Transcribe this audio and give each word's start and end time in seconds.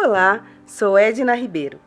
Olá, 0.00 0.44
sou 0.64 0.96
Edna 0.96 1.34
Ribeiro, 1.34 1.80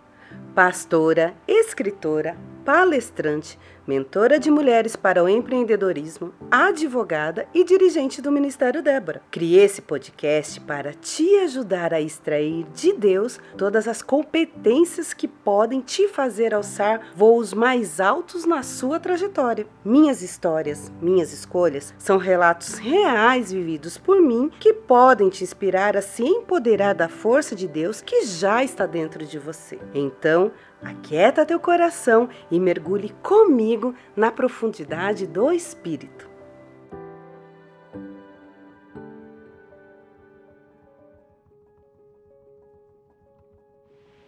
pastora, 0.53 1.33
escritora, 1.47 2.35
palestrante, 2.65 3.57
mentora 3.87 4.39
de 4.39 4.51
mulheres 4.51 4.95
para 4.95 5.23
o 5.23 5.29
empreendedorismo, 5.29 6.33
advogada 6.49 7.47
e 7.53 7.63
dirigente 7.63 8.21
do 8.21 8.31
Ministério 8.31 8.81
Débora. 8.81 9.21
Criei 9.31 9.63
esse 9.63 9.81
podcast 9.81 10.59
para 10.61 10.93
te 10.93 11.37
ajudar 11.37 11.93
a 11.93 12.01
extrair 12.01 12.65
de 12.73 12.93
Deus 12.93 13.39
todas 13.57 13.87
as 13.87 14.01
competências 14.01 15.13
que 15.13 15.27
podem 15.27 15.81
te 15.81 16.07
fazer 16.07 16.53
alçar 16.53 17.11
voos 17.15 17.53
mais 17.53 17.99
altos 17.99 18.45
na 18.45 18.63
sua 18.63 18.99
trajetória. 18.99 19.67
Minhas 19.83 20.21
histórias, 20.21 20.91
minhas 21.01 21.31
escolhas 21.33 21.93
são 21.97 22.17
relatos 22.17 22.75
reais 22.75 23.51
vividos 23.51 23.97
por 23.97 24.21
mim 24.21 24.51
que 24.59 24.73
podem 24.73 25.29
te 25.29 25.43
inspirar 25.43 25.95
a 25.95 26.01
se 26.01 26.23
empoderar 26.23 26.93
da 26.93 27.07
força 27.07 27.55
de 27.55 27.67
Deus 27.67 28.01
que 28.01 28.25
já 28.25 28.63
está 28.63 28.85
dentro 28.85 29.25
de 29.25 29.39
você. 29.39 29.79
Então, 29.93 30.51
Aquieta 30.83 31.45
teu 31.45 31.59
coração 31.59 32.27
e 32.49 32.59
mergulhe 32.59 33.13
comigo 33.21 33.70
na 34.15 34.31
profundidade 34.31 35.27
do 35.27 35.51
Espírito. 35.51 36.29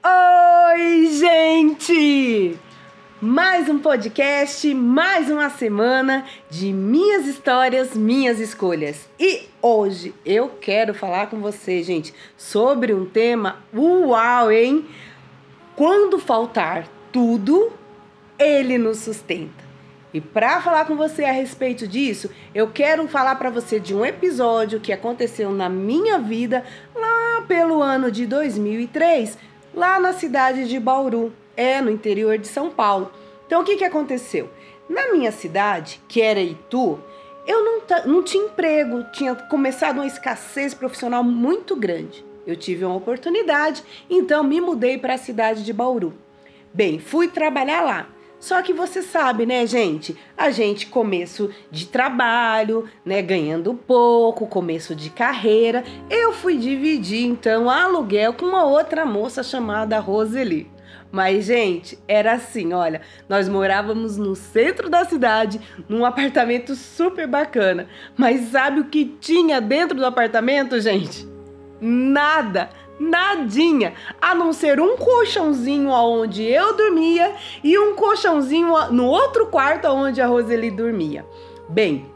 Oi, 0.06 1.08
gente! 1.08 2.58
Mais 3.22 3.70
um 3.70 3.80
podcast, 3.80 4.74
mais 4.74 5.30
uma 5.30 5.50
semana 5.50 6.26
de 6.50 6.74
minhas 6.74 7.26
histórias, 7.26 7.96
minhas 7.96 8.40
escolhas. 8.40 9.08
E 9.18 9.48
hoje 9.62 10.14
eu 10.26 10.50
quero 10.60 10.94
falar 10.94 11.28
com 11.28 11.40
você, 11.40 11.82
gente, 11.84 12.14
sobre 12.36 12.94
um 12.94 13.06
tema 13.06 13.64
uau, 13.74 14.52
hein? 14.52 14.86
Quando 15.76 16.20
faltar 16.20 16.88
tudo, 17.14 17.72
ele 18.44 18.78
nos 18.78 19.00
sustenta. 19.00 19.64
E 20.14 20.22
para 20.22 20.62
falar 20.62 20.86
com 20.86 20.96
você 20.96 21.24
a 21.24 21.32
respeito 21.32 21.88
disso, 21.88 22.30
eu 22.54 22.68
quero 22.68 23.08
falar 23.08 23.36
para 23.36 23.50
você 23.50 23.80
de 23.80 23.96
um 23.96 24.06
episódio 24.06 24.80
que 24.80 24.94
aconteceu 24.94 25.52
na 25.52 25.68
minha 25.68 26.20
vida 26.20 26.64
lá 26.96 27.44
pelo 27.48 27.82
ano 27.82 28.12
de 28.12 28.28
2003, 28.28 29.38
lá 29.74 30.00
na 30.00 30.14
cidade 30.14 30.68
de 30.68 30.80
Bauru, 30.80 31.34
é 31.58 31.82
no 31.82 31.90
interior 31.90 32.38
de 32.38 32.48
São 32.48 32.70
Paulo. 32.70 33.12
Então 33.48 33.62
o 33.62 33.66
que 33.66 33.78
que 33.78 33.84
aconteceu? 33.84 34.50
Na 34.88 35.12
minha 35.12 35.32
cidade, 35.32 36.00
que 36.08 36.22
era 36.22 36.40
Itu, 36.40 37.00
eu 37.48 37.64
não, 37.64 37.82
não 38.06 38.24
tinha 38.24 38.46
emprego, 38.46 39.04
tinha 39.12 39.34
começado 39.34 39.96
uma 39.96 40.06
escassez 40.06 40.74
profissional 40.74 41.24
muito 41.24 41.76
grande. 41.76 42.24
Eu 42.46 42.56
tive 42.56 42.86
uma 42.86 42.96
oportunidade, 42.96 43.84
então 44.10 44.44
me 44.44 44.62
mudei 44.62 44.98
para 44.98 45.16
a 45.16 45.18
cidade 45.18 45.64
de 45.64 45.74
Bauru. 45.74 46.14
Bem, 46.74 47.00
fui 47.00 47.28
trabalhar 47.28 47.82
lá. 47.82 48.08
Só 48.44 48.62
que 48.62 48.74
você 48.74 49.02
sabe, 49.02 49.46
né, 49.46 49.66
gente? 49.66 50.18
A 50.38 50.52
gente 50.52 50.88
começo 50.88 51.50
de 51.72 51.88
trabalho, 51.88 52.90
né, 53.06 53.22
ganhando 53.22 53.74
pouco, 53.74 54.46
começo 54.46 54.94
de 54.94 55.10
carreira. 55.10 55.82
Eu 56.10 56.34
fui 56.34 56.58
dividir 56.58 57.26
então 57.26 57.70
aluguel 57.70 58.34
com 58.34 58.46
uma 58.46 58.66
outra 58.66 59.06
moça 59.06 59.42
chamada 59.44 59.98
Roseli. 59.98 60.70
Mas, 61.10 61.46
gente, 61.46 61.98
era 62.06 62.34
assim, 62.34 62.74
olha, 62.74 63.00
nós 63.30 63.48
morávamos 63.48 64.18
no 64.18 64.36
centro 64.36 64.90
da 64.90 65.06
cidade, 65.06 65.62
num 65.88 66.04
apartamento 66.04 66.76
super 66.76 67.26
bacana. 67.26 67.88
Mas 68.18 68.50
sabe 68.50 68.82
o 68.82 68.90
que 68.90 69.06
tinha 69.22 69.62
dentro 69.62 69.96
do 69.96 70.06
apartamento, 70.06 70.82
gente? 70.82 71.32
nada, 71.84 72.70
nadinha, 73.10 73.94
a 74.22 74.34
não 74.34 74.54
ser 74.54 74.80
um 74.80 74.98
colchãozinho 74.98 75.90
onde 75.90 76.44
eu 76.44 76.76
dormia 76.76 77.36
e 77.64 77.78
um 77.78 77.96
colchãozinho 77.96 78.74
no 78.92 79.06
outro 79.06 79.48
quarto 79.48 79.88
onde 79.88 80.22
a 80.22 80.28
Roseli 80.28 80.72
dormia. 80.72 81.26
Bem, 81.70 82.13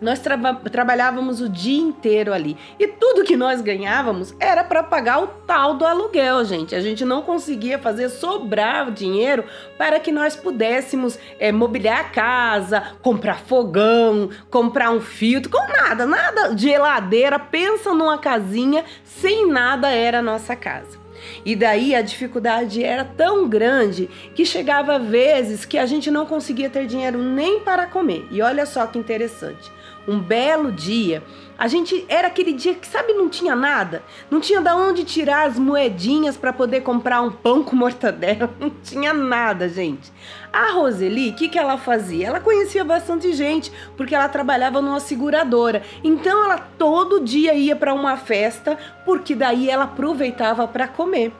nós 0.00 0.18
tra 0.18 0.38
trabalhávamos 0.70 1.40
o 1.40 1.48
dia 1.48 1.80
inteiro 1.80 2.32
ali 2.32 2.56
e 2.78 2.86
tudo 2.86 3.24
que 3.24 3.36
nós 3.36 3.60
ganhávamos 3.60 4.34
era 4.40 4.64
para 4.64 4.82
pagar 4.82 5.22
o 5.22 5.26
tal 5.26 5.74
do 5.74 5.84
aluguel, 5.84 6.44
gente. 6.44 6.74
A 6.74 6.80
gente 6.80 7.04
não 7.04 7.22
conseguia 7.22 7.78
fazer 7.78 8.08
sobrar 8.08 8.90
dinheiro 8.90 9.44
para 9.76 10.00
que 10.00 10.10
nós 10.10 10.34
pudéssemos 10.34 11.18
é, 11.38 11.52
mobiliar 11.52 12.00
a 12.00 12.04
casa, 12.04 12.94
comprar 13.02 13.40
fogão, 13.40 14.30
comprar 14.50 14.90
um 14.90 15.00
filtro, 15.00 15.50
com 15.50 15.66
nada, 15.66 16.06
nada 16.06 16.54
de 16.54 16.68
geladeira. 16.68 17.38
Pensa 17.38 17.92
numa 17.92 18.18
casinha 18.18 18.84
sem 19.04 19.46
nada 19.46 19.90
era 19.90 20.20
a 20.20 20.22
nossa 20.22 20.56
casa. 20.56 20.98
E 21.44 21.54
daí 21.54 21.94
a 21.94 22.00
dificuldade 22.00 22.82
era 22.82 23.04
tão 23.04 23.46
grande 23.46 24.08
que 24.34 24.46
chegava 24.46 24.98
vezes 24.98 25.66
que 25.66 25.76
a 25.76 25.84
gente 25.84 26.10
não 26.10 26.24
conseguia 26.24 26.70
ter 26.70 26.86
dinheiro 26.86 27.18
nem 27.18 27.60
para 27.60 27.86
comer. 27.86 28.26
E 28.30 28.40
olha 28.40 28.64
só 28.64 28.86
que 28.86 28.98
interessante 28.98 29.70
um 30.06 30.18
belo 30.18 30.72
dia, 30.72 31.22
a 31.60 31.68
gente 31.68 32.06
era 32.08 32.28
aquele 32.28 32.54
dia 32.54 32.74
que 32.74 32.86
sabe 32.86 33.12
não 33.12 33.28
tinha 33.28 33.54
nada, 33.54 34.02
não 34.30 34.40
tinha 34.40 34.62
da 34.62 34.74
onde 34.74 35.04
tirar 35.04 35.46
as 35.46 35.58
moedinhas 35.58 36.34
para 36.34 36.54
poder 36.54 36.80
comprar 36.80 37.20
um 37.20 37.30
pão 37.30 37.62
com 37.62 37.76
mortadela, 37.76 38.48
não 38.58 38.70
tinha 38.70 39.12
nada, 39.12 39.68
gente. 39.68 40.10
A 40.50 40.72
Roseli, 40.72 41.30
o 41.30 41.34
que, 41.34 41.50
que 41.50 41.58
ela 41.58 41.76
fazia? 41.76 42.28
Ela 42.28 42.40
conhecia 42.40 42.82
bastante 42.82 43.32
gente 43.34 43.70
porque 43.96 44.14
ela 44.14 44.28
trabalhava 44.28 44.80
numa 44.80 45.00
seguradora. 45.00 45.82
Então 46.02 46.44
ela 46.44 46.58
todo 46.78 47.20
dia 47.20 47.52
ia 47.52 47.76
para 47.76 47.92
uma 47.92 48.16
festa 48.16 48.78
porque 49.04 49.34
daí 49.34 49.68
ela 49.68 49.84
aproveitava 49.84 50.66
para 50.66 50.88
comer. 50.88 51.30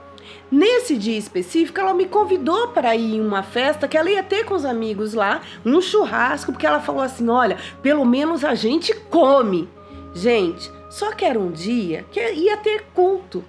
Nesse 0.50 0.96
dia 0.96 1.16
específico, 1.16 1.78
ela 1.80 1.94
me 1.94 2.06
convidou 2.06 2.68
para 2.68 2.96
ir 2.96 3.16
em 3.16 3.20
uma 3.20 3.42
festa 3.42 3.86
que 3.86 3.96
ela 3.96 4.10
ia 4.10 4.22
ter 4.22 4.44
com 4.44 4.54
os 4.54 4.64
amigos 4.64 5.14
lá, 5.14 5.42
um 5.64 5.80
churrasco, 5.80 6.52
porque 6.52 6.66
ela 6.66 6.80
falou 6.80 7.02
assim: 7.02 7.28
olha, 7.28 7.56
pelo 7.82 8.04
menos 8.04 8.44
a 8.44 8.54
gente 8.54 8.94
come. 8.94 9.68
Gente, 10.14 10.70
só 10.88 11.12
que 11.12 11.24
era 11.24 11.38
um 11.38 11.50
dia 11.50 12.04
que 12.10 12.20
ia 12.20 12.56
ter 12.56 12.86
culto. 12.92 13.44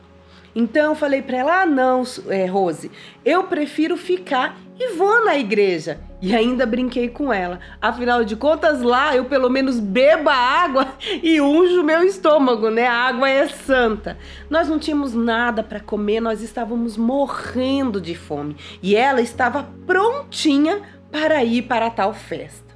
Então 0.55 0.91
eu 0.91 0.95
falei 0.95 1.21
para 1.21 1.37
ela: 1.37 1.61
ah, 1.63 1.65
não, 1.65 2.03
é, 2.27 2.45
Rose, 2.45 2.91
eu 3.25 3.43
prefiro 3.45 3.97
ficar 3.97 4.57
e 4.79 4.93
vou 4.93 5.25
na 5.25 5.37
igreja. 5.37 5.99
E 6.21 6.35
ainda 6.35 6.67
brinquei 6.67 7.09
com 7.09 7.33
ela. 7.33 7.59
Afinal 7.81 8.23
de 8.23 8.35
contas, 8.35 8.81
lá 8.81 9.15
eu 9.15 9.25
pelo 9.25 9.49
menos 9.49 9.79
beba 9.79 10.31
água 10.31 10.93
e 11.23 11.41
unjo 11.41 11.83
meu 11.83 12.03
estômago, 12.03 12.69
né? 12.69 12.85
A 12.85 12.93
água 12.93 13.27
é 13.27 13.47
santa. 13.47 14.17
Nós 14.47 14.67
não 14.67 14.77
tínhamos 14.77 15.15
nada 15.15 15.63
para 15.63 15.79
comer, 15.79 16.21
nós 16.21 16.43
estávamos 16.43 16.95
morrendo 16.95 17.99
de 17.99 18.13
fome. 18.13 18.55
E 18.83 18.95
ela 18.95 19.19
estava 19.19 19.67
prontinha 19.87 20.81
para 21.11 21.43
ir 21.43 21.63
para 21.63 21.89
tal 21.89 22.13
festa. 22.13 22.71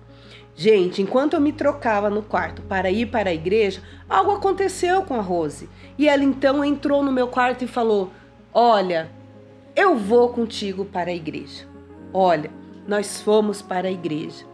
Gente, 0.55 1.01
enquanto 1.01 1.33
eu 1.33 1.41
me 1.41 1.51
trocava 1.51 2.09
no 2.09 2.23
quarto 2.23 2.61
para 2.63 2.89
ir 2.89 3.07
para 3.07 3.29
a 3.29 3.33
igreja, 3.33 3.81
algo 4.09 4.31
aconteceu 4.31 5.03
com 5.03 5.13
a 5.13 5.21
Rose. 5.21 5.69
E 5.97 6.07
ela 6.07 6.23
então 6.23 6.63
entrou 6.65 7.03
no 7.03 7.11
meu 7.11 7.27
quarto 7.27 7.63
e 7.63 7.67
falou: 7.67 8.11
Olha, 8.53 9.11
eu 9.75 9.97
vou 9.97 10.29
contigo 10.29 10.85
para 10.85 11.11
a 11.11 11.13
igreja. 11.13 11.67
Olha, 12.13 12.49
nós 12.87 13.21
fomos 13.21 13.61
para 13.61 13.87
a 13.87 13.91
igreja. 13.91 14.45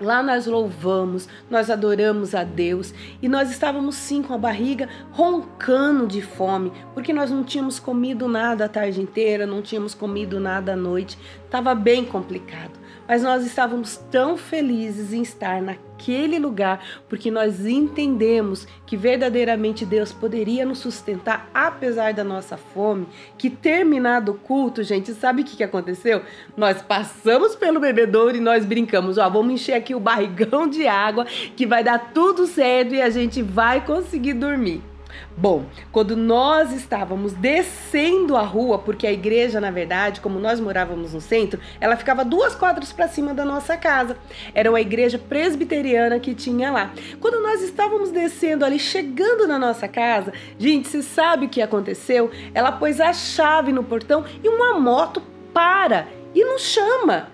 Lá 0.00 0.22
nós 0.22 0.46
louvamos, 0.46 1.28
nós 1.48 1.70
adoramos 1.70 2.34
a 2.34 2.42
Deus 2.42 2.92
e 3.22 3.28
nós 3.28 3.50
estávamos 3.50 3.94
sim 3.94 4.22
com 4.22 4.34
a 4.34 4.38
barriga 4.38 4.88
roncando 5.12 6.06
de 6.06 6.20
fome, 6.20 6.72
porque 6.92 7.12
nós 7.12 7.30
não 7.30 7.44
tínhamos 7.44 7.78
comido 7.78 8.26
nada 8.26 8.64
a 8.64 8.68
tarde 8.68 9.00
inteira, 9.00 9.46
não 9.46 9.62
tínhamos 9.62 9.94
comido 9.94 10.40
nada 10.40 10.72
à 10.72 10.76
noite, 10.76 11.16
estava 11.46 11.74
bem 11.74 12.04
complicado 12.04 12.83
mas 13.08 13.22
nós 13.22 13.44
estávamos 13.44 13.96
tão 14.10 14.36
felizes 14.36 15.12
em 15.12 15.22
estar 15.22 15.60
naquele 15.60 16.38
lugar, 16.38 16.84
porque 17.08 17.30
nós 17.30 17.64
entendemos 17.66 18.66
que 18.86 18.96
verdadeiramente 18.96 19.84
Deus 19.84 20.12
poderia 20.12 20.64
nos 20.64 20.78
sustentar 20.78 21.50
apesar 21.52 22.12
da 22.12 22.24
nossa 22.24 22.56
fome, 22.56 23.06
que 23.36 23.50
terminado 23.50 24.32
o 24.32 24.34
culto, 24.34 24.82
gente, 24.82 25.12
sabe 25.14 25.42
o 25.42 25.44
que, 25.44 25.56
que 25.56 25.64
aconteceu? 25.64 26.22
Nós 26.56 26.82
passamos 26.82 27.54
pelo 27.54 27.80
bebedouro 27.80 28.36
e 28.36 28.40
nós 28.40 28.64
brincamos, 28.64 29.18
ó, 29.18 29.28
vamos 29.28 29.54
encher 29.54 29.74
aqui 29.74 29.94
o 29.94 30.00
barrigão 30.00 30.68
de 30.68 30.86
água, 30.86 31.24
que 31.24 31.66
vai 31.66 31.82
dar 31.84 32.12
tudo 32.12 32.46
certo 32.46 32.94
e 32.94 33.02
a 33.02 33.10
gente 33.10 33.42
vai 33.42 33.84
conseguir 33.84 34.34
dormir. 34.34 34.93
Bom, 35.36 35.66
quando 35.90 36.16
nós 36.16 36.72
estávamos 36.72 37.32
descendo 37.32 38.36
a 38.36 38.42
rua, 38.42 38.78
porque 38.78 39.06
a 39.06 39.12
igreja, 39.12 39.60
na 39.60 39.70
verdade, 39.70 40.20
como 40.20 40.38
nós 40.38 40.60
morávamos 40.60 41.12
no 41.12 41.20
centro, 41.20 41.60
ela 41.80 41.96
ficava 41.96 42.24
duas 42.24 42.54
quadras 42.54 42.92
para 42.92 43.08
cima 43.08 43.34
da 43.34 43.44
nossa 43.44 43.76
casa. 43.76 44.16
Era 44.54 44.70
uma 44.70 44.80
igreja 44.80 45.18
presbiteriana 45.18 46.20
que 46.20 46.34
tinha 46.34 46.70
lá. 46.70 46.92
Quando 47.20 47.42
nós 47.42 47.62
estávamos 47.62 48.10
descendo 48.10 48.64
ali, 48.64 48.78
chegando 48.78 49.46
na 49.46 49.58
nossa 49.58 49.88
casa, 49.88 50.32
gente, 50.58 50.88
você 50.88 51.02
sabe 51.02 51.46
o 51.46 51.48
que 51.48 51.60
aconteceu? 51.60 52.30
Ela 52.54 52.72
pôs 52.72 53.00
a 53.00 53.12
chave 53.12 53.72
no 53.72 53.82
portão 53.82 54.24
e 54.42 54.48
uma 54.48 54.78
moto 54.78 55.20
para 55.52 56.06
e 56.34 56.44
nos 56.44 56.62
chama. 56.62 57.28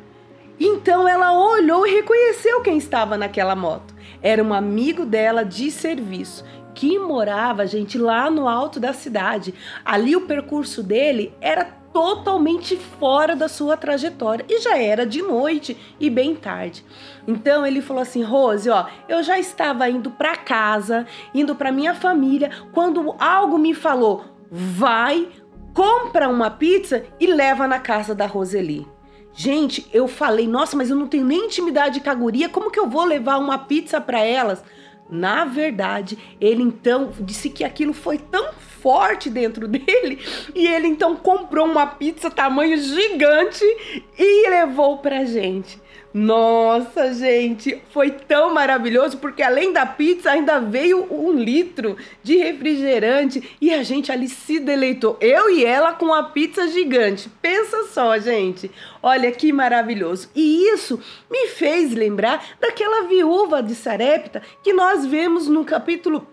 Então 0.59 1.09
ela 1.09 1.33
olhou 1.33 1.87
e 1.87 1.95
reconheceu 1.95 2.61
quem 2.61 2.77
estava 2.77 3.17
naquela 3.17 3.57
moto. 3.57 3.95
Era 4.23 4.45
um 4.45 4.53
amigo 4.53 5.07
dela 5.07 5.43
de 5.43 5.71
serviço 5.71 6.45
que 6.81 6.99
morava, 6.99 7.67
gente, 7.67 7.99
lá 7.99 8.31
no 8.31 8.49
alto 8.49 8.81
da 8.81 8.95
cidade. 8.95 9.53
Ali 9.85 10.17
o 10.17 10.23
percurso 10.23 10.83
dele 10.83 11.35
era 11.39 11.63
totalmente 11.93 12.75
fora 12.75 13.37
da 13.37 13.49
sua 13.49 13.77
trajetória 13.77 14.47
e 14.49 14.61
já 14.61 14.79
era 14.79 15.05
de 15.05 15.21
noite 15.21 15.77
e 16.01 16.09
bem 16.09 16.35
tarde. 16.35 16.83
Então 17.29 17.67
ele 17.67 17.83
falou 17.83 18.03
assim: 18.03 18.23
"Rose, 18.23 18.71
ó, 18.71 18.87
eu 19.11 19.23
já 19.23 19.39
estava 19.39 19.91
indo 19.91 20.11
para 20.11 20.35
casa, 20.37 21.07
indo 21.35 21.55
para 21.55 21.71
minha 21.71 21.95
família, 21.95 22.51
quando 22.73 23.15
algo 23.19 23.59
me 23.59 23.75
falou: 23.75 24.25
"Vai, 24.51 25.29
compra 25.75 26.31
uma 26.31 26.51
pizza 26.51 27.05
e 27.21 27.27
leva 27.27 27.69
na 27.69 27.79
casa 27.79 28.15
da 28.15 28.25
Roseli". 28.25 28.89
Gente, 29.35 29.87
eu 29.93 30.09
falei: 30.09 30.49
"Nossa, 30.49 30.79
mas 30.79 30.89
eu 30.89 30.97
não 30.97 31.07
tenho 31.07 31.27
nem 31.27 31.45
intimidade 31.45 32.01
com 32.01 32.09
a 32.09 32.15
guria, 32.15 32.49
como 32.49 32.71
que 32.71 32.81
eu 32.81 32.89
vou 32.89 33.05
levar 33.05 33.37
uma 33.37 33.59
pizza 33.59 34.01
para 34.01 34.21
elas?" 34.21 34.65
Na 35.11 35.45
verdade, 35.45 36.17
ele 36.41 36.63
então 36.63 37.13
disse 37.21 37.51
que 37.51 37.65
aquilo 37.65 37.93
foi 37.93 38.19
tão 38.19 38.53
forte 38.53 39.29
dentro 39.29 39.67
dele 39.69 40.19
e 40.55 40.67
ele 40.67 40.87
então 40.87 41.17
comprou 41.17 41.67
uma 41.67 41.87
pizza 41.87 42.31
tamanho 42.31 42.77
gigante 42.79 43.65
e 44.19 44.49
levou 44.49 44.99
pra 44.99 45.25
gente. 45.25 45.79
Nossa, 46.13 47.15
gente, 47.15 47.81
foi 47.91 48.11
tão 48.11 48.53
maravilhoso 48.53 49.19
porque 49.19 49.43
além 49.43 49.73
da 49.73 49.87
pizza 49.87 50.33
ainda 50.33 50.59
veio 50.59 51.07
um 51.09 51.33
litro 51.33 51.97
de 52.21 52.37
refrigerante 52.37 53.57
e 53.61 53.73
a 53.73 53.85
gente 53.85 54.11
ali 54.11 54.29
se 54.29 54.59
deleitou. 54.59 55.17
Eu 55.21 55.49
e 55.51 55.65
ela 55.65 55.93
com 55.93 56.13
a 56.13 56.25
pizza 56.25 56.67
gigante. 56.67 57.31
Pensa 57.41 57.85
só, 57.85 58.19
gente. 58.19 58.69
Olha 59.01 59.31
que 59.31 59.53
maravilhoso. 59.53 60.29
E 60.35 60.69
isso 60.75 61.01
me 61.31 61.47
fez 61.47 61.95
lembrar 61.95 62.45
daquela 62.61 63.07
viúva 63.07 63.63
de 63.63 63.77
Sarepta 63.77 64.43
que 64.65 64.73
nós 64.73 65.07
vemos 65.07 65.47
no 65.47 65.65
capítulo 65.65 66.27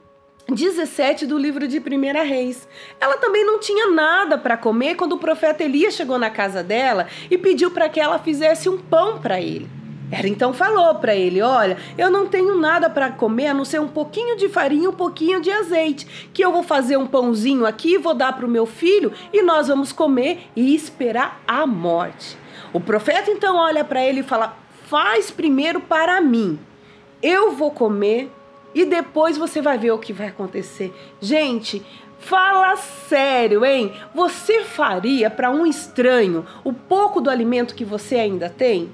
17 0.50 1.26
do 1.26 1.38
livro 1.38 1.68
de 1.68 1.80
Primeira 1.80 2.24
Reis. 2.24 2.68
Ela 3.02 3.18
também 3.18 3.46
não 3.46 3.60
tinha 3.60 3.88
nada 3.88 4.38
para 4.38 4.56
comer 4.56 4.96
quando 4.96 5.14
o 5.14 5.18
profeta 5.18 5.64
Elias 5.64 5.94
chegou 5.94 6.18
na 6.18 6.30
casa 6.30 6.64
dela 6.64 7.08
e 7.30 7.38
pediu 7.38 7.70
para 7.70 7.90
que 7.90 8.00
ela 8.00 8.18
fizesse 8.18 8.70
um 8.70 8.78
pão 8.78 9.20
para 9.20 9.42
ele. 9.42 9.70
Ela 10.10 10.28
então 10.30 10.54
falou 10.54 10.96
para 10.96 11.14
ele: 11.14 11.42
Olha, 11.42 11.78
eu 11.98 12.10
não 12.10 12.28
tenho 12.28 12.56
nada 12.56 12.90
para 12.90 13.12
comer 13.12 13.48
a 13.48 13.54
não 13.54 13.66
ser 13.66 13.82
um 13.82 13.90
pouquinho 13.90 14.38
de 14.38 14.48
farinha 14.48 14.86
e 14.86 14.88
um 14.88 14.94
pouquinho 14.94 15.42
de 15.42 15.52
azeite, 15.52 16.30
que 16.34 16.44
eu 16.44 16.52
vou 16.52 16.64
fazer 16.64 16.96
um 16.96 17.06
pãozinho 17.06 17.66
aqui, 17.66 17.98
vou 17.98 18.14
dar 18.14 18.34
para 18.34 18.46
o 18.46 18.50
meu 18.50 18.66
filho 18.66 19.12
e 19.34 19.42
nós 19.42 19.68
vamos 19.68 19.92
comer 19.92 20.48
e 20.56 20.74
esperar 20.74 21.42
a 21.46 21.68
morte. 21.68 22.38
O 22.72 22.80
profeta 22.80 23.30
então 23.30 23.58
olha 23.58 23.84
para 23.84 24.02
ele 24.02 24.22
e 24.22 24.24
fala: 24.24 24.58
Faz 24.88 25.30
primeiro 25.30 25.82
para 25.82 26.22
mim. 26.22 26.58
Eu 27.22 27.52
vou 27.52 27.72
comer 27.72 28.32
e 28.74 28.86
depois 28.86 29.38
você 29.38 29.62
vai 29.62 29.78
ver 29.78 29.92
o 29.92 30.00
que 30.00 30.14
vai 30.14 30.28
acontecer. 30.28 30.94
Gente, 31.20 31.84
Fala 32.20 32.76
sério, 32.76 33.64
hein? 33.64 33.94
Você 34.14 34.64
faria 34.64 35.30
para 35.30 35.52
um 35.52 35.66
estranho 35.66 36.46
o 36.64 36.74
pouco 36.74 37.22
do 37.22 37.30
alimento 37.30 37.76
que 37.76 37.86
você 37.86 38.16
ainda 38.16 38.50
tem? 38.50 38.90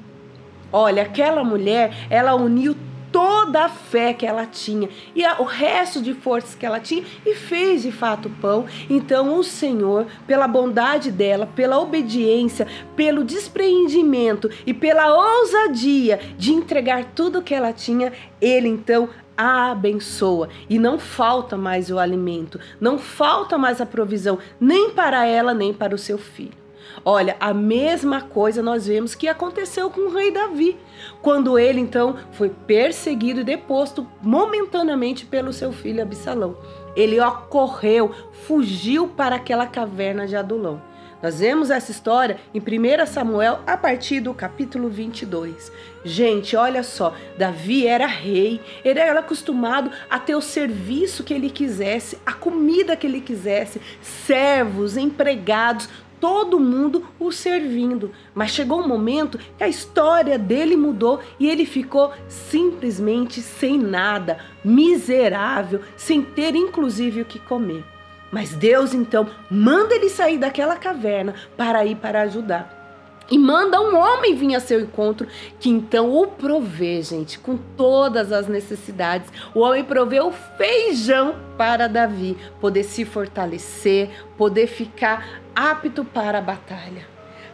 Olha, 0.72 1.04
aquela 1.04 1.44
mulher, 1.44 2.06
ela 2.10 2.36
uniu 2.36 2.76
toda 3.14 3.66
a 3.66 3.70
fé 3.70 4.12
que 4.12 4.26
ela 4.26 4.48
tinha 4.48 4.90
e 5.16 5.24
a, 5.24 5.40
o 5.40 5.44
resto 5.44 6.02
de 6.02 6.16
forças 6.16 6.56
que 6.56 6.66
ela 6.66 6.80
tinha 6.80 7.04
e 7.24 7.36
fez 7.36 7.84
de 7.84 7.92
fato 7.92 8.28
o 8.28 8.32
pão. 8.32 8.66
Então 8.90 9.38
o 9.38 9.44
Senhor, 9.44 10.08
pela 10.26 10.48
bondade 10.48 11.12
dela, 11.12 11.48
pela 11.56 11.80
obediência, 11.80 12.68
pelo 12.96 13.24
despreendimento 13.24 14.50
e 14.66 14.74
pela 14.74 15.14
ousadia 15.14 16.20
de 16.38 16.52
entregar 16.52 17.06
tudo 17.14 17.44
que 17.44 17.54
ela 17.54 17.72
tinha, 17.72 18.12
ele 18.42 18.68
então 18.68 19.08
abençoa 19.38 20.50
e 20.70 20.78
não 20.78 21.00
falta 21.00 21.58
mais 21.58 21.90
o 21.90 22.00
alimento, 22.00 22.60
não 22.80 22.98
falta 22.98 23.58
mais 23.58 23.82
a 23.82 23.86
provisão, 23.86 24.40
nem 24.60 24.92
para 24.92 25.26
ela, 25.26 25.54
nem 25.54 25.74
para 25.74 25.96
o 25.96 25.98
seu 25.98 26.18
filho. 26.18 26.64
Olha, 27.06 27.36
a 27.40 27.54
mesma 27.54 28.22
coisa 28.22 28.62
nós 28.62 28.88
vemos 28.88 29.16
que 29.16 29.28
aconteceu 29.28 29.90
com 29.90 30.02
o 30.02 30.14
rei 30.14 30.32
Davi, 30.32 30.78
quando 31.22 31.58
ele 31.58 31.80
então 31.80 32.16
foi 32.32 32.50
perseguido 32.50 33.42
e 33.42 33.44
deposto 33.44 34.08
momentaneamente 34.22 35.26
pelo 35.26 35.52
seu 35.52 35.72
filho 35.72 36.02
Absalão. 36.02 36.56
Ele 36.96 37.20
ocorreu, 37.20 38.12
fugiu 38.46 39.08
para 39.08 39.36
aquela 39.36 39.66
caverna 39.66 40.28
de 40.28 40.36
Adulão. 40.36 40.82
Nós 41.24 41.40
vemos 41.40 41.70
essa 41.70 41.90
história 41.90 42.38
em 42.54 42.60
1 42.60 43.06
Samuel 43.06 43.62
a 43.66 43.78
partir 43.78 44.20
do 44.20 44.34
capítulo 44.34 44.90
22. 44.90 45.72
Gente, 46.04 46.54
olha 46.58 46.84
só, 46.84 47.16
Davi 47.38 47.88
era 47.88 48.06
rei, 48.06 48.60
ele 48.84 49.00
era 49.00 49.22
acostumado 49.22 49.90
a 50.10 50.20
ter 50.20 50.36
o 50.36 50.42
serviço 50.42 51.24
que 51.24 51.34
ele 51.34 51.50
quisesse, 51.50 52.18
a 52.26 52.34
comida 52.34 52.98
que 52.98 53.08
ele 53.08 53.22
quisesse, 53.22 53.80
servos, 54.02 54.98
empregados, 54.98 55.88
todo 56.20 56.60
mundo 56.60 57.08
o 57.18 57.32
servindo. 57.32 58.12
Mas 58.36 58.52
chegou 58.52 58.82
um 58.82 58.88
momento 58.88 59.38
que 59.58 59.64
a 59.64 59.70
história 59.70 60.38
dele 60.38 60.76
mudou 60.76 61.22
e 61.40 61.50
ele 61.50 61.66
ficou 61.66 62.12
simplesmente 62.28 63.42
sem 63.42 63.78
nada, 63.80 64.40
miserável, 64.62 65.80
sem 65.96 66.22
ter 66.22 66.54
inclusive 66.54 67.22
o 67.22 67.26
que 67.26 67.40
comer. 67.40 67.93
Mas 68.34 68.56
Deus 68.56 68.96
então 68.96 69.30
manda 69.48 69.94
ele 69.94 70.10
sair 70.10 70.40
daquela 70.40 70.76
caverna 70.76 71.36
para 71.56 71.86
ir 71.86 71.96
para 71.96 72.22
ajudar. 72.22 72.82
E 73.30 73.38
manda 73.38 73.80
um 73.80 73.96
homem 73.96 74.36
vir 74.36 74.56
a 74.56 74.60
seu 74.60 74.82
encontro, 74.82 75.28
que 75.60 75.70
então 75.70 76.12
o 76.12 76.26
provê, 76.28 77.02
gente, 77.04 77.38
com 77.38 77.56
todas 77.78 78.32
as 78.32 78.48
necessidades. 78.48 79.32
O 79.54 79.60
homem 79.60 79.84
provê 79.84 80.20
o 80.20 80.32
feijão 80.32 81.36
para 81.58 81.88
Davi 81.88 82.36
poder 82.60 82.84
se 82.84 83.06
fortalecer, 83.06 84.10
poder 84.36 84.66
ficar 84.66 85.42
apto 85.56 86.04
para 86.04 86.40
a 86.40 86.42
batalha. 86.42 87.08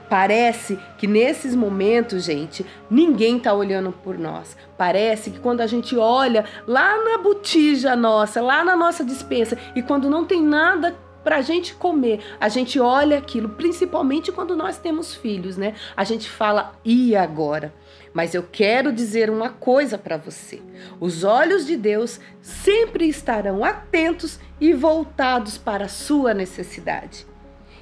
Parece 0.10 0.80
que 0.98 1.06
nesses 1.06 1.54
momentos, 1.54 2.24
gente, 2.24 2.66
ninguém 2.90 3.38
está 3.38 3.54
olhando 3.54 3.92
por 3.92 4.18
nós. 4.18 4.58
Parece 4.76 5.30
que 5.30 5.40
quando 5.40 5.62
a 5.62 5.68
gente 5.68 5.96
olha 5.96 6.46
lá 6.66 7.04
na 7.04 7.20
botija 7.20 7.96
nossa, 7.96 8.42
lá 8.42 8.64
na 8.64 8.76
nossa 8.76 9.06
dispensa, 9.06 9.58
e 9.76 9.84
quando 9.84 10.10
não 10.10 10.26
tem 10.26 10.42
nada 10.42 10.98
para 11.24 11.42
gente 11.42 11.76
comer, 11.76 12.22
a 12.40 12.50
gente 12.50 12.80
olha 12.80 13.18
aquilo, 13.18 13.50
principalmente 13.50 14.32
quando 14.32 14.56
nós 14.56 14.78
temos 14.78 15.14
filhos, 15.14 15.58
né? 15.58 15.76
A 15.96 16.04
gente 16.04 16.28
fala, 16.28 16.74
e 16.84 17.16
agora? 17.16 17.74
Mas 18.12 18.34
eu 18.34 18.44
quero 18.44 18.92
dizer 18.92 19.30
uma 19.30 19.50
coisa 19.50 19.98
para 19.98 20.18
você: 20.18 20.62
os 21.00 21.24
olhos 21.24 21.66
de 21.68 21.78
Deus 21.78 22.20
sempre 22.42 23.08
estarão 23.08 23.64
atentos 23.64 24.40
e 24.60 24.74
voltados 24.74 25.58
para 25.58 25.86
a 25.86 25.90
sua 25.90 26.34
necessidade. 26.34 27.28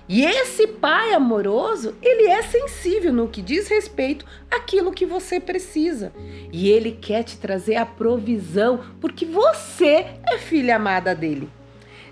E 0.10 0.24
esse 0.24 0.68
pai 0.68 1.14
amoroso, 1.14 1.94
ele 2.02 2.28
é 2.30 2.42
sensível 2.42 3.12
no 3.12 3.28
que 3.28 3.42
diz 3.42 3.68
respeito 3.68 4.26
àquilo 4.50 4.94
que 4.94 5.06
você 5.06 5.38
precisa. 5.38 6.14
E 6.52 6.70
ele 6.70 6.94
quer 6.94 7.24
te 7.24 7.38
trazer 7.38 7.76
a 7.76 7.86
provisão, 7.86 8.80
porque 9.02 9.26
você 9.26 10.06
é 10.30 10.38
filha 10.38 10.78
amada 10.78 11.14
dele. 11.14 11.50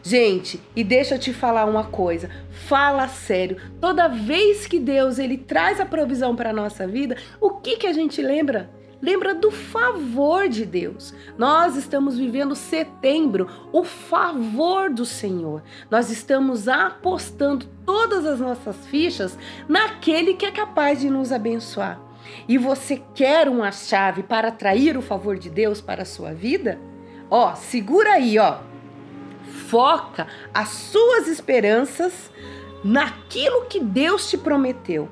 Gente, 0.03 0.61
e 0.75 0.83
deixa 0.83 1.15
eu 1.15 1.19
te 1.19 1.33
falar 1.33 1.65
uma 1.65 1.85
coisa, 1.85 2.29
fala 2.67 3.07
sério. 3.07 3.57
Toda 3.79 4.09
vez 4.09 4.67
que 4.67 4.77
Deus 4.77 5.17
ele 5.17 5.37
traz 5.37 5.79
a 5.79 5.85
provisão 5.85 6.35
para 6.35 6.53
nossa 6.53 6.85
vida, 6.85 7.17
o 7.39 7.49
que 7.49 7.77
que 7.77 7.87
a 7.87 7.93
gente 7.93 8.21
lembra? 8.21 8.69
Lembra 9.01 9.35
do 9.35 9.51
favor 9.51 10.47
de 10.47 10.65
Deus. 10.65 11.13
Nós 11.37 11.75
estamos 11.75 12.17
vivendo 12.17 12.55
setembro, 12.55 13.47
o 13.71 13.83
favor 13.83 14.89
do 14.89 15.05
Senhor. 15.05 15.61
Nós 15.89 16.09
estamos 16.09 16.67
apostando 16.67 17.65
todas 17.85 18.25
as 18.25 18.39
nossas 18.39 18.75
fichas 18.87 19.37
naquele 19.67 20.33
que 20.33 20.45
é 20.45 20.51
capaz 20.51 21.01
de 21.01 21.09
nos 21.09 21.31
abençoar. 21.31 21.99
E 22.47 22.57
você 22.57 23.01
quer 23.13 23.47
uma 23.47 23.71
chave 23.71 24.23
para 24.23 24.47
atrair 24.47 24.97
o 24.97 25.01
favor 25.01 25.37
de 25.37 25.49
Deus 25.49 25.81
para 25.81 26.01
a 26.01 26.05
sua 26.05 26.33
vida? 26.33 26.79
Ó, 27.29 27.53
segura 27.55 28.13
aí, 28.13 28.37
ó. 28.39 28.59
Foca 29.67 30.27
as 30.53 30.69
suas 30.69 31.27
esperanças 31.27 32.31
naquilo 32.83 33.65
que 33.65 33.79
Deus 33.79 34.29
te 34.29 34.37
prometeu, 34.37 35.09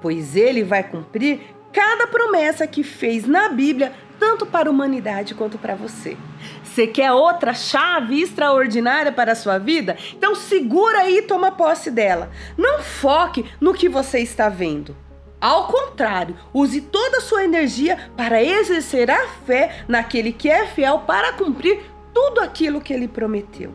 pois 0.00 0.36
ele 0.36 0.62
vai 0.62 0.84
cumprir 0.84 1.55
cada 1.76 2.06
promessa 2.06 2.66
que 2.66 2.82
fez 2.82 3.26
na 3.26 3.50
Bíblia, 3.50 3.92
tanto 4.18 4.46
para 4.46 4.70
a 4.70 4.72
humanidade 4.72 5.34
quanto 5.34 5.58
para 5.58 5.74
você. 5.74 6.16
Você 6.64 6.86
quer 6.86 7.12
outra 7.12 7.52
chave 7.52 8.22
extraordinária 8.22 9.12
para 9.12 9.32
a 9.32 9.34
sua 9.34 9.58
vida? 9.58 9.94
Então 10.14 10.34
segura 10.34 11.00
aí 11.00 11.18
e 11.18 11.22
toma 11.22 11.52
posse 11.52 11.90
dela. 11.90 12.30
Não 12.56 12.80
foque 12.80 13.44
no 13.60 13.74
que 13.74 13.90
você 13.90 14.20
está 14.20 14.48
vendo. 14.48 14.96
Ao 15.38 15.66
contrário, 15.66 16.34
use 16.54 16.80
toda 16.80 17.18
a 17.18 17.20
sua 17.20 17.44
energia 17.44 18.10
para 18.16 18.42
exercer 18.42 19.10
a 19.10 19.28
fé 19.44 19.84
naquele 19.86 20.32
que 20.32 20.48
é 20.48 20.66
fiel 20.68 21.00
para 21.00 21.34
cumprir 21.34 21.82
tudo 22.14 22.40
aquilo 22.40 22.80
que 22.80 22.94
ele 22.94 23.06
prometeu. 23.06 23.70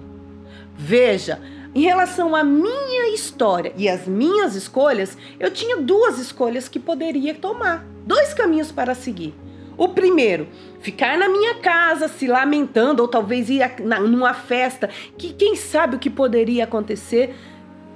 Veja, 0.76 1.40
em 1.74 1.82
relação 1.82 2.36
à 2.36 2.44
minha 2.44 3.14
história 3.14 3.74
e 3.78 3.88
às 3.88 4.06
minhas 4.06 4.56
escolhas, 4.56 5.18
eu 5.40 5.50
tinha 5.52 5.78
duas 5.78 6.20
escolhas 6.20 6.68
que 6.68 6.80
poderia 6.80 7.34
tomar, 7.34 7.86
dois 8.06 8.34
caminhos 8.34 8.72
para 8.72 8.94
seguir. 8.94 9.34
O 9.78 9.88
primeiro, 9.88 10.48
ficar 10.82 11.18
na 11.18 11.30
minha 11.30 11.56
casa 11.56 12.10
se 12.10 12.28
lamentando, 12.28 13.02
ou 13.02 13.08
talvez 13.08 13.50
ir 13.50 13.62
na, 13.82 14.00
numa 14.02 14.34
festa, 14.34 14.90
que 15.18 15.32
quem 15.34 15.56
sabe 15.56 15.96
o 15.96 16.00
que 16.00 16.10
poderia 16.10 16.66
acontecer. 16.66 17.34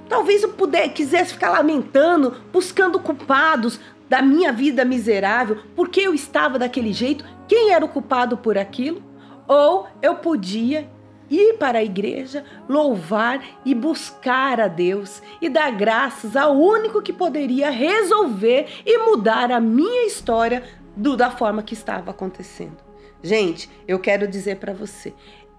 Talvez 0.08 0.42
eu 0.42 0.52
puder, 0.52 0.88
quisesse 0.88 1.34
ficar 1.34 1.50
lamentando, 1.50 2.34
buscando 2.52 2.98
culpados 2.98 3.78
da 4.08 4.22
minha 4.22 4.52
vida 4.52 4.84
miserável, 4.84 5.58
porque 5.74 6.00
eu 6.00 6.14
estava 6.14 6.58
daquele 6.58 6.92
jeito, 6.92 7.24
quem 7.46 7.72
era 7.72 7.84
o 7.84 7.88
culpado 7.88 8.36
por 8.36 8.56
aquilo? 8.56 9.02
Ou 9.46 9.86
eu 10.00 10.16
podia 10.16 10.88
ir 11.30 11.54
para 11.58 11.78
a 11.78 11.84
igreja, 11.84 12.44
louvar 12.68 13.44
e 13.64 13.74
buscar 13.74 14.60
a 14.60 14.68
Deus 14.68 15.22
e 15.40 15.48
dar 15.48 15.70
graças 15.72 16.36
ao 16.36 16.56
único 16.56 17.02
que 17.02 17.12
poderia 17.12 17.70
resolver 17.70 18.66
e 18.84 18.98
mudar 18.98 19.50
a 19.50 19.60
minha 19.60 20.06
história 20.06 20.62
do, 20.96 21.16
da 21.16 21.30
forma 21.30 21.62
que 21.62 21.74
estava 21.74 22.10
acontecendo. 22.10 22.78
Gente, 23.22 23.68
eu 23.86 23.98
quero 23.98 24.28
dizer 24.28 24.56
para 24.56 24.72
você, 24.72 25.12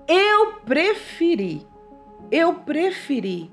eu 0.07 0.53
preferi, 0.65 1.67
eu 2.31 2.53
preferi 2.53 3.51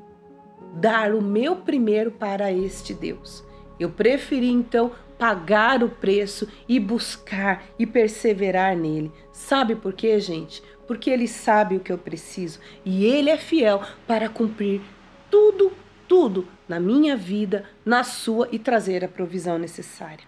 dar 0.75 1.14
o 1.14 1.23
meu 1.23 1.56
primeiro 1.56 2.11
para 2.11 2.52
este 2.52 2.94
Deus. 2.94 3.44
Eu 3.78 3.90
preferi 3.90 4.50
então 4.50 4.92
pagar 5.18 5.83
o 5.83 5.88
preço 5.88 6.49
e 6.68 6.78
buscar 6.78 7.64
e 7.78 7.87
perseverar 7.87 8.76
nele. 8.76 9.12
Sabe 9.33 9.75
por 9.75 9.92
quê, 9.92 10.18
gente? 10.21 10.62
Porque 10.87 11.11
ele 11.11 11.26
sabe 11.26 11.76
o 11.76 11.81
que 11.81 11.93
eu 11.93 11.99
preciso 11.99 12.61
e 12.85 13.07
ele 13.07 13.31
é 13.31 13.37
fiel 13.37 13.83
para 14.07 14.29
cumprir 14.29 14.81
tudo, 15.31 15.73
tudo 16.07 16.47
na 16.69 16.79
minha 16.79 17.17
vida, 17.17 17.64
na 17.85 18.05
sua 18.05 18.49
e 18.53 18.59
trazer 18.59 19.05
a 19.05 19.09
provisão 19.09 19.59
necessária. 19.59 20.25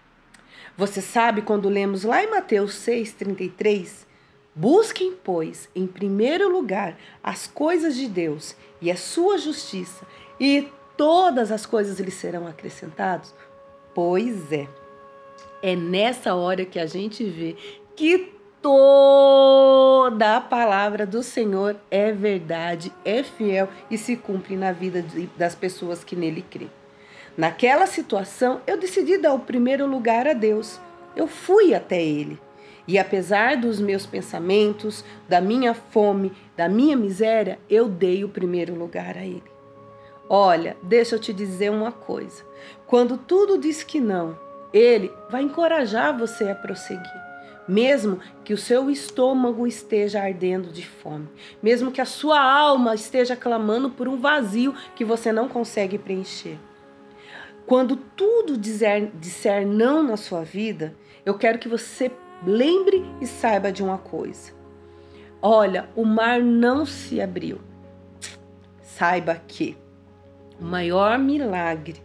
Você 0.75 1.01
sabe 1.01 1.41
quando 1.41 1.69
lemos 1.69 2.03
lá 2.03 2.23
em 2.23 2.29
Mateus 2.29 2.73
6:33, 2.75 4.05
busquem, 4.53 5.15
pois, 5.23 5.69
em 5.75 5.87
primeiro 5.87 6.51
lugar 6.51 6.97
as 7.23 7.47
coisas 7.47 7.95
de 7.95 8.07
Deus 8.07 8.55
e 8.81 8.91
a 8.91 8.97
sua 8.97 9.37
justiça, 9.37 10.05
e 10.39 10.67
todas 10.95 11.51
as 11.51 11.65
coisas 11.65 11.99
lhe 11.99 12.11
serão 12.11 12.47
acrescentadas? 12.47 13.33
Pois 13.93 14.51
é. 14.51 14.67
É 15.63 15.75
nessa 15.75 16.35
hora 16.35 16.63
que 16.63 16.77
a 16.77 16.85
gente 16.85 17.23
vê 17.23 17.55
que 17.95 18.33
toda 20.17 20.35
a 20.35 20.41
palavra 20.41 21.05
do 21.05 21.21
Senhor 21.21 21.75
é 21.91 22.11
verdade, 22.11 22.91
é 23.05 23.21
fiel 23.21 23.69
e 23.87 23.99
se 23.99 24.15
cumpre 24.15 24.55
na 24.55 24.71
vida 24.71 25.05
das 25.37 25.53
pessoas 25.53 26.03
que 26.03 26.15
nele 26.15 26.41
crêem. 26.41 26.71
Naquela 27.37 27.85
situação, 27.85 28.59
eu 28.65 28.79
decidi 28.79 29.19
dar 29.19 29.35
o 29.35 29.41
primeiro 29.41 29.85
lugar 29.85 30.25
a 30.27 30.33
Deus. 30.33 30.79
Eu 31.15 31.27
fui 31.27 31.75
até 31.75 32.01
Ele. 32.01 32.39
E 32.87 32.97
apesar 32.97 33.57
dos 33.57 33.79
meus 33.79 34.07
pensamentos, 34.07 35.05
da 35.29 35.39
minha 35.39 35.75
fome, 35.75 36.31
da 36.55 36.67
minha 36.67 36.97
miséria, 36.97 37.59
eu 37.69 37.87
dei 37.87 38.23
o 38.23 38.29
primeiro 38.29 38.73
lugar 38.73 39.15
a 39.15 39.23
Ele. 39.23 39.43
Olha, 40.27 40.75
deixa 40.81 41.13
eu 41.13 41.19
te 41.19 41.31
dizer 41.31 41.69
uma 41.69 41.91
coisa. 41.91 42.43
Quando 42.87 43.19
tudo 43.19 43.55
diz 43.55 43.83
que 43.83 43.99
não, 43.99 44.35
Ele 44.73 45.11
vai 45.29 45.43
encorajar 45.43 46.17
você 46.17 46.49
a 46.49 46.55
prosseguir 46.55 47.26
mesmo 47.67 48.19
que 48.43 48.53
o 48.53 48.57
seu 48.57 48.89
estômago 48.89 49.67
esteja 49.67 50.21
ardendo 50.21 50.71
de 50.71 50.85
fome, 50.85 51.27
mesmo 51.61 51.91
que 51.91 52.01
a 52.01 52.05
sua 52.05 52.41
alma 52.41 52.95
esteja 52.95 53.35
clamando 53.35 53.89
por 53.89 54.07
um 54.07 54.17
vazio 54.17 54.73
que 54.95 55.03
você 55.03 55.31
não 55.31 55.49
consegue 55.49 55.97
preencher. 55.97 56.57
Quando 57.65 57.97
tudo 57.97 58.57
dizer, 58.57 59.11
disser 59.15 59.67
não 59.67 60.01
na 60.01 60.15
sua 60.15 60.43
vida, 60.43 60.95
eu 61.25 61.37
quero 61.37 61.59
que 61.59 61.67
você 61.67 62.09
lembre 62.45 63.03
e 63.19 63.27
saiba 63.27 63.71
de 63.71 63.83
uma 63.83 63.97
coisa. 63.97 64.53
Olha, 65.41 65.89
o 65.95 66.05
mar 66.05 66.39
não 66.41 66.85
se 66.85 67.19
abriu. 67.19 67.59
Saiba 68.81 69.35
que 69.47 69.77
o 70.59 70.63
maior 70.63 71.19
milagre 71.19 72.01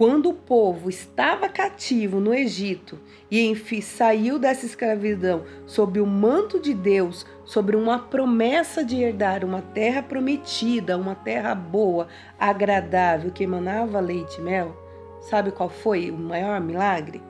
quando 0.00 0.30
o 0.30 0.32
povo 0.32 0.88
estava 0.88 1.46
cativo 1.46 2.20
no 2.20 2.32
Egito 2.32 2.98
e 3.30 3.38
enfim 3.42 3.82
saiu 3.82 4.38
dessa 4.38 4.64
escravidão 4.64 5.44
sob 5.66 6.00
o 6.00 6.06
manto 6.06 6.58
de 6.58 6.72
Deus, 6.72 7.26
sobre 7.44 7.76
uma 7.76 7.98
promessa 7.98 8.82
de 8.82 8.96
herdar 8.96 9.44
uma 9.44 9.60
terra 9.60 10.02
prometida, 10.02 10.96
uma 10.96 11.14
terra 11.14 11.54
boa, 11.54 12.08
agradável, 12.38 13.30
que 13.30 13.44
emanava 13.44 14.00
leite 14.00 14.40
e 14.40 14.42
mel, 14.42 14.74
sabe 15.20 15.50
qual 15.50 15.68
foi 15.68 16.10
o 16.10 16.16
maior 16.16 16.62
milagre? 16.62 17.20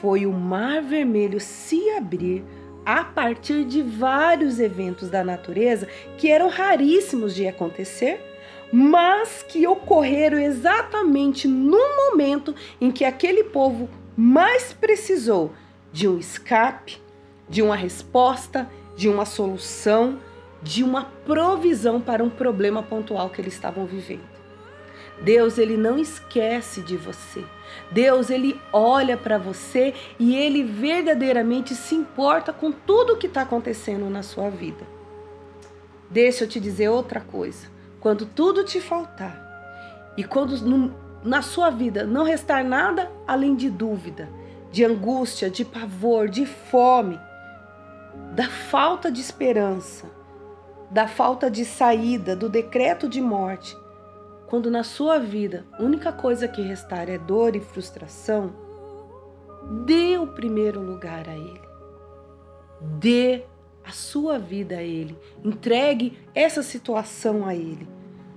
Foi 0.00 0.24
o 0.24 0.32
Mar 0.32 0.80
Vermelho 0.80 1.38
se 1.38 1.90
abrir 1.90 2.42
a 2.86 3.04
partir 3.04 3.66
de 3.66 3.82
vários 3.82 4.58
eventos 4.58 5.10
da 5.10 5.22
natureza 5.22 5.86
que 6.16 6.30
eram 6.30 6.48
raríssimos 6.48 7.34
de 7.34 7.46
acontecer 7.46 8.25
mas 8.72 9.42
que 9.42 9.66
ocorreram 9.66 10.38
exatamente 10.38 11.46
no 11.46 11.78
momento 11.96 12.54
em 12.80 12.90
que 12.90 13.04
aquele 13.04 13.44
povo 13.44 13.88
mais 14.16 14.72
precisou 14.72 15.52
de 15.92 16.08
um 16.08 16.18
escape, 16.18 17.00
de 17.48 17.62
uma 17.62 17.76
resposta, 17.76 18.68
de 18.96 19.08
uma 19.08 19.24
solução, 19.24 20.18
de 20.62 20.82
uma 20.82 21.04
provisão 21.24 22.00
para 22.00 22.24
um 22.24 22.30
problema 22.30 22.82
pontual 22.82 23.30
que 23.30 23.40
eles 23.40 23.54
estavam 23.54 23.86
vivendo. 23.86 24.36
Deus, 25.22 25.56
ele 25.56 25.76
não 25.76 25.98
esquece 25.98 26.82
de 26.82 26.96
você. 26.96 27.42
Deus, 27.90 28.28
ele 28.28 28.60
olha 28.72 29.16
para 29.16 29.38
você 29.38 29.94
e 30.18 30.36
ele 30.36 30.62
verdadeiramente 30.62 31.74
se 31.74 31.94
importa 31.94 32.52
com 32.52 32.70
tudo 32.70 33.14
o 33.14 33.16
que 33.16 33.26
está 33.26 33.42
acontecendo 33.42 34.10
na 34.10 34.22
sua 34.22 34.50
vida. 34.50 34.84
Deixa 36.10 36.44
eu 36.44 36.48
te 36.48 36.60
dizer 36.60 36.88
outra 36.88 37.20
coisa 37.20 37.75
quando 38.00 38.26
tudo 38.26 38.64
te 38.64 38.80
faltar 38.80 39.44
e 40.16 40.24
quando 40.24 40.56
no, 40.58 40.94
na 41.24 41.42
sua 41.42 41.70
vida 41.70 42.04
não 42.04 42.24
restar 42.24 42.64
nada 42.64 43.10
além 43.26 43.54
de 43.54 43.68
dúvida, 43.68 44.28
de 44.70 44.84
angústia, 44.84 45.50
de 45.50 45.64
pavor, 45.64 46.28
de 46.28 46.46
fome, 46.46 47.18
da 48.34 48.48
falta 48.48 49.10
de 49.10 49.20
esperança, 49.20 50.06
da 50.90 51.08
falta 51.08 51.50
de 51.50 51.64
saída, 51.64 52.36
do 52.36 52.48
decreto 52.48 53.08
de 53.08 53.20
morte, 53.20 53.76
quando 54.46 54.70
na 54.70 54.84
sua 54.84 55.18
vida 55.18 55.66
a 55.72 55.82
única 55.82 56.12
coisa 56.12 56.46
que 56.46 56.62
restar 56.62 57.08
é 57.08 57.18
dor 57.18 57.56
e 57.56 57.60
frustração, 57.60 58.52
dê 59.84 60.16
o 60.16 60.28
primeiro 60.28 60.80
lugar 60.80 61.28
a 61.28 61.34
Ele. 61.34 61.60
Dê 62.80 63.44
a 63.86 63.92
sua 63.92 64.38
vida 64.38 64.78
a 64.78 64.82
Ele. 64.82 65.16
Entregue 65.44 66.18
essa 66.34 66.62
situação 66.62 67.46
a 67.46 67.54
Ele 67.54 67.96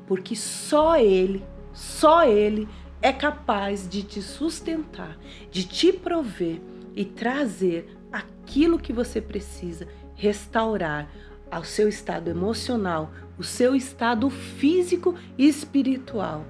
porque 0.09 0.35
só 0.35 0.97
Ele, 0.97 1.45
só 1.71 2.25
Ele 2.25 2.67
é 2.99 3.13
capaz 3.13 3.87
de 3.87 4.01
te 4.01 4.23
sustentar, 4.23 5.15
de 5.51 5.63
te 5.63 5.93
prover 5.93 6.59
e 6.95 7.05
trazer 7.05 7.95
aquilo 8.11 8.79
que 8.79 8.91
você 8.91 9.21
precisa, 9.21 9.87
restaurar 10.15 11.07
ao 11.51 11.63
seu 11.63 11.87
estado 11.87 12.27
emocional, 12.27 13.11
o 13.37 13.43
seu 13.43 13.75
estado 13.75 14.31
físico 14.31 15.13
e 15.37 15.47
espiritual 15.47 16.43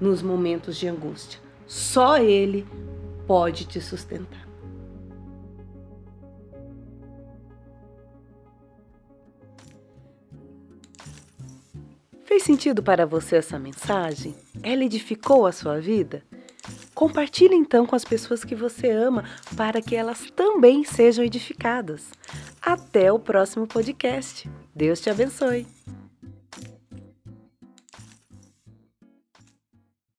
nos 0.00 0.22
momentos 0.22 0.78
de 0.78 0.88
angústia. 0.88 1.38
Só 1.66 2.16
Ele 2.16 2.66
pode 3.26 3.66
te 3.66 3.82
sustentar. 3.82 4.47
Fez 12.28 12.42
sentido 12.42 12.82
para 12.82 13.06
você 13.06 13.36
essa 13.36 13.58
mensagem? 13.58 14.34
Ela 14.62 14.84
edificou 14.84 15.46
a 15.46 15.50
sua 15.50 15.80
vida? 15.80 16.22
Compartilhe 16.94 17.54
então 17.54 17.86
com 17.86 17.96
as 17.96 18.04
pessoas 18.04 18.44
que 18.44 18.54
você 18.54 18.90
ama 18.90 19.24
para 19.56 19.80
que 19.80 19.96
elas 19.96 20.30
também 20.32 20.84
sejam 20.84 21.24
edificadas. 21.24 22.10
Até 22.60 23.10
o 23.10 23.18
próximo 23.18 23.66
podcast. 23.66 24.46
Deus 24.74 25.00
te 25.00 25.08
abençoe. 25.08 25.66